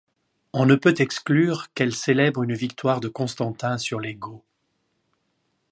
[0.53, 4.41] On ne peut exclure qu'elle célèbre une victoire de Constantin sur les Goths.